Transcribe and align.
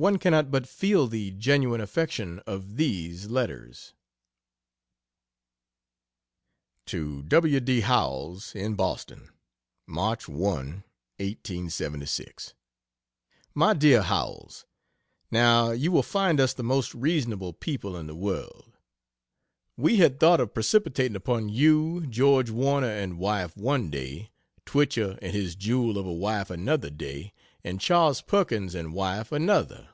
One 0.00 0.18
cannot 0.18 0.52
but 0.52 0.68
feel 0.68 1.08
the 1.08 1.32
genuine 1.32 1.80
affection 1.80 2.38
of 2.46 2.76
these 2.76 3.26
letters. 3.28 3.94
To 6.86 7.24
W. 7.24 7.58
D. 7.58 7.80
Howells, 7.80 8.54
in 8.54 8.76
Boston: 8.76 9.30
Mch. 9.88 10.28
1, 10.28 10.66
1876. 11.18 12.54
MY 13.54 13.74
DEAR 13.74 14.02
HOWELLS, 14.02 14.66
Now 15.32 15.72
you 15.72 15.90
will 15.90 16.04
find 16.04 16.38
us 16.38 16.54
the 16.54 16.62
most 16.62 16.94
reasonable 16.94 17.52
people 17.52 17.96
in 17.96 18.06
the 18.06 18.14
world. 18.14 18.76
We 19.76 19.96
had 19.96 20.20
thought 20.20 20.38
of 20.38 20.54
precipitating 20.54 21.16
upon 21.16 21.48
you 21.48 22.06
George 22.06 22.50
Warner 22.50 22.86
and 22.86 23.18
wife 23.18 23.56
one 23.56 23.90
day; 23.90 24.30
Twichell 24.64 25.18
and 25.20 25.32
his 25.32 25.56
jewel 25.56 25.98
of 25.98 26.06
a 26.06 26.12
wife 26.12 26.50
another 26.50 26.90
day, 26.90 27.32
and 27.64 27.80
Chas. 27.80 28.22
Perkins 28.22 28.74
and 28.74 28.94
wife 28.94 29.32
another. 29.32 29.88